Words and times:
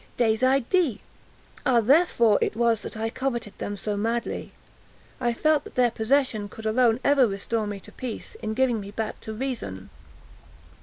Des 0.17 0.43
idées!—ah, 0.43 1.79
therefore 1.79 2.39
it 2.41 2.55
was 2.55 2.81
that 2.81 2.97
I 2.97 3.11
coveted 3.11 3.55
them 3.59 3.77
so 3.77 3.95
madly! 3.95 4.51
I 5.19 5.31
felt 5.31 5.63
that 5.65 5.75
their 5.75 5.91
possession 5.91 6.49
could 6.49 6.65
alone 6.65 6.99
ever 7.03 7.27
restore 7.27 7.67
me 7.67 7.79
to 7.81 7.91
peace, 7.91 8.33
in 8.41 8.55
giving 8.55 8.79
me 8.79 8.89
back 8.89 9.19
to 9.21 9.31
reason. 9.31 9.91